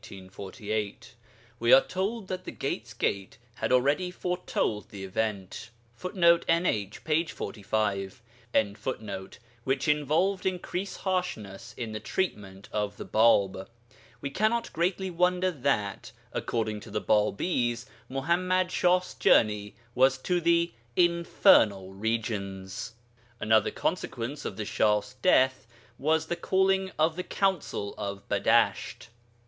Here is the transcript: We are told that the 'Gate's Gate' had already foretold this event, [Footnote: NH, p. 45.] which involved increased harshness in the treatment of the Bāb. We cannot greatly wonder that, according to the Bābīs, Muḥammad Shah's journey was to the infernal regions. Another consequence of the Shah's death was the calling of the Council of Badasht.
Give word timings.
We 1.59 1.71
are 1.71 1.79
told 1.79 2.27
that 2.27 2.45
the 2.45 2.51
'Gate's 2.51 2.91
Gate' 2.91 3.37
had 3.53 3.71
already 3.71 4.09
foretold 4.09 4.89
this 4.89 5.03
event, 5.05 5.69
[Footnote: 5.95 6.43
NH, 6.49 7.03
p. 7.03 7.23
45.] 7.25 8.23
which 9.63 9.87
involved 9.87 10.45
increased 10.47 10.97
harshness 11.01 11.75
in 11.77 11.91
the 11.91 11.99
treatment 11.99 12.67
of 12.71 12.97
the 12.97 13.05
Bāb. 13.05 13.67
We 14.21 14.31
cannot 14.31 14.73
greatly 14.73 15.11
wonder 15.11 15.51
that, 15.51 16.11
according 16.33 16.79
to 16.79 16.89
the 16.89 16.99
Bābīs, 17.03 17.85
Muḥammad 18.09 18.71
Shah's 18.71 19.13
journey 19.13 19.75
was 19.93 20.17
to 20.23 20.41
the 20.41 20.71
infernal 20.95 21.93
regions. 21.93 22.95
Another 23.39 23.69
consequence 23.69 24.45
of 24.45 24.57
the 24.57 24.65
Shah's 24.65 25.13
death 25.21 25.67
was 25.99 26.25
the 26.25 26.35
calling 26.35 26.91
of 26.97 27.15
the 27.15 27.23
Council 27.23 27.93
of 27.99 28.27
Badasht. 28.27 29.09